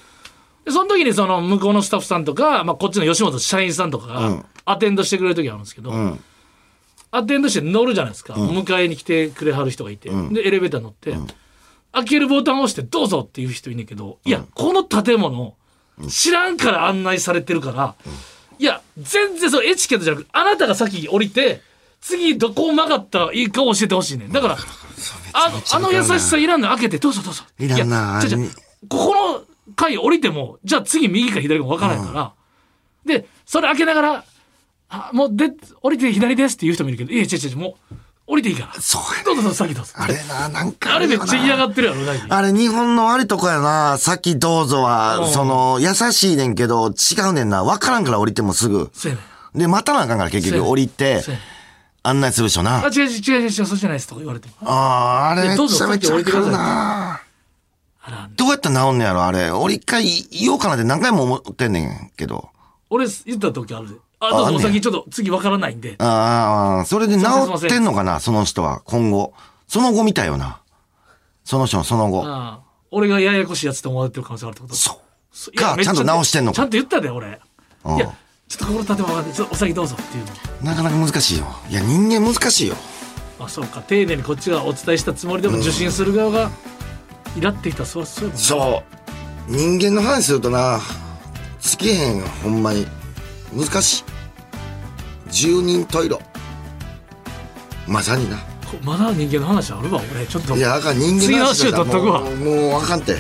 [0.65, 6.21] で、その時にその向こうのスタッフさんとか、まあこっちの吉本社員さんとかがうん、アテンドしてくれる時あるんですけど、うん。
[7.13, 11.15] アテンドして乗るじゃないですか、迎えに来てくれはる人がいて、でエレベーター乗って、
[11.93, 15.55] 開けるボタンを押して「どうぞ」っていう人いんねんけど、いやこの建物
[16.09, 17.95] 知らんから案内されてるから、
[18.59, 21.61] いや全然そうエチケットじゃなくあなたが先降りて
[22.01, 24.33] 次どこを曲がったらいいか教えてほしいねん。
[24.33, 24.57] だから
[25.33, 28.23] あのあの優しさいらんの開けて「どうぞどうぞ」いらんな
[28.89, 29.43] ここの
[29.75, 32.33] 階降りてもじゃあ次右か左か分からないから、
[33.07, 34.25] でそれ開けながら
[34.89, 35.51] あもうで
[35.83, 37.95] 降りて左ですって言う人もいるけどいや違う違うもう
[38.27, 43.99] 降りていいからそうやねどうぞどうぞ先どうぞあれな、なんかあれめっちゃ嫌がっってるやろうなぎあれ日本の悪いとこやな。
[43.99, 47.65] さっきどうぞうは、んその、優しいねんけど、違うねんな。
[47.65, 48.91] わからんから降りてもすぐ。
[48.95, 49.23] そうやね
[49.55, 51.23] んで、待たなあかんから結局降りて
[52.03, 52.85] 案内する人な。
[52.85, 57.21] あ違う違う違う違うそうじゃないですとか言われてもああ、あれめちゃめちゃわかるな。
[58.07, 59.51] あらどうやったら治んねやろ、あれ。
[59.51, 62.49] 俺一回言おうかなって何回も思ってんねんけど。
[62.91, 67.25] 俺言った時あるであどうぞお先ちょっと次分からないんでああ、それで治
[67.57, 69.35] ってんのかな、その人は、今後。
[69.67, 70.61] その後見たよな。
[71.45, 72.27] その人のその後。
[72.27, 74.75] ああ俺がややこしいやつと思われてる可能性があるってこと？
[74.77, 75.01] そ
[75.53, 75.53] う。
[75.57, 77.41] かちゃんと直してんのかちゃんと言ったで俺
[77.85, 78.15] うんいや
[78.47, 80.31] ちょっとこの建物分かんないお先どうぞっていうの
[80.63, 81.47] なかなか難しいよ。
[81.69, 82.77] いや、人間難しいよ。
[83.41, 86.51] あそうか丁寧にこっちがお伝えしたつもりでも受信する側が
[87.37, 88.83] イラってきたらそりゃそうそ
[89.49, 89.53] う。
[89.53, 90.81] 人間の話するとな、
[91.59, 92.87] つけへんよ、ほんまに。
[93.55, 94.05] 難しい。
[95.31, 96.21] 十人十色。
[97.87, 98.39] まさにな。
[98.65, 103.17] こまだ人間の話あるわ俺ちょっといや、あかん、人間次の話だもう、もうあかんて。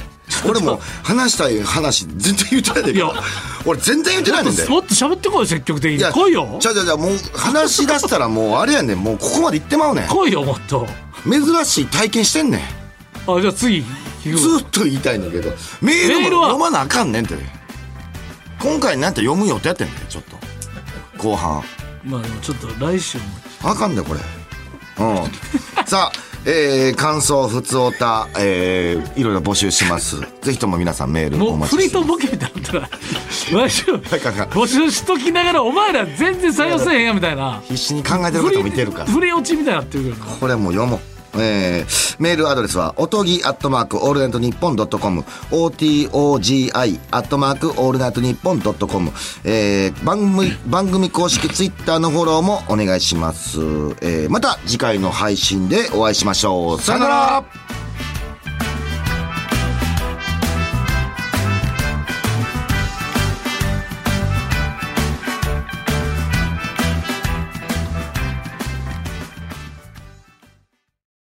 [0.47, 3.11] 俺も話したい話全然言ってないでいや
[3.65, 4.65] 俺全然言ってないねんで。
[4.67, 9.03] もっと喋ってこいよ積極的に来いよじゃあじゃあじゃあもう話し出したらもうあれやねん。
[9.03, 10.09] もうここまで行ってまうねん。
[10.09, 10.87] 来いよもっと
[11.31, 12.59] 珍しい体験してんね
[13.27, 13.31] ん。
[13.31, 13.83] あじゃあ次
[14.25, 17.37] ずっと言いたいんだけどメールも読まなあかんねんって
[18.65, 20.39] 今回なんて読む予定やってんねんちょっと。
[21.19, 21.63] 後半。
[22.03, 23.25] まあでもちょっと来週も。
[23.63, 24.21] あかんねこれ。
[25.05, 25.87] うん。
[25.87, 26.13] さあ
[26.47, 30.19] えー、感想ふつおた、えー、いろいろ募集します。
[30.41, 32.09] ぜひとも皆さんメールお待ちしてます。
[32.09, 37.61] トボケみたいになったら来週募集しときながらお前ら全然採用せえへんやみたいな。
[37.65, 39.07] 必死に考えてること見てるから。
[39.07, 40.37] フリ落ちみたいになってるけどな。
[40.37, 41.14] これもう読もう。
[41.37, 49.13] えー、メールアドレスは、おとぎアットマークオールナイトニッポンドットコム、OTOGI アットマークオールナイトニッポンドットコム、
[49.45, 53.59] えー、番組、番組公式ツイッターのフォローもお願いします。
[54.01, 56.81] えー、また次回の配信でお会いしましょう。
[56.81, 57.84] さよなら